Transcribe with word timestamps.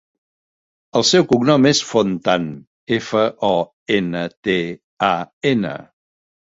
El 0.99 1.05
seu 1.09 1.25
cognom 1.33 1.67
és 1.73 1.83
Fontan: 1.89 2.49
efa, 2.99 3.29
o, 3.53 3.55
ena, 4.01 4.27
te, 4.49 4.61
a, 5.15 5.17
ena. 5.57 5.81